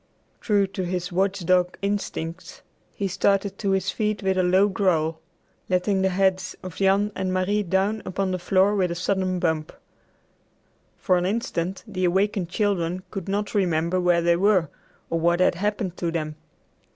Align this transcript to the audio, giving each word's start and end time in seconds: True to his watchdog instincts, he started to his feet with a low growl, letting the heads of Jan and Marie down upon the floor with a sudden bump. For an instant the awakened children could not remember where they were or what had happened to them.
True 0.39 0.65
to 0.65 0.83
his 0.83 1.11
watchdog 1.11 1.77
instincts, 1.83 2.63
he 2.91 3.07
started 3.07 3.59
to 3.59 3.69
his 3.69 3.91
feet 3.91 4.23
with 4.23 4.35
a 4.35 4.41
low 4.41 4.67
growl, 4.67 5.19
letting 5.69 6.01
the 6.01 6.09
heads 6.09 6.55
of 6.63 6.77
Jan 6.77 7.11
and 7.13 7.31
Marie 7.31 7.61
down 7.61 8.01
upon 8.03 8.31
the 8.31 8.39
floor 8.39 8.75
with 8.75 8.89
a 8.89 8.95
sudden 8.95 9.37
bump. 9.37 9.71
For 10.97 11.17
an 11.19 11.27
instant 11.27 11.83
the 11.87 12.05
awakened 12.05 12.49
children 12.49 13.03
could 13.11 13.29
not 13.29 13.53
remember 13.53 14.01
where 14.01 14.23
they 14.23 14.37
were 14.37 14.69
or 15.11 15.19
what 15.19 15.39
had 15.39 15.53
happened 15.53 15.95
to 15.97 16.09
them. 16.09 16.35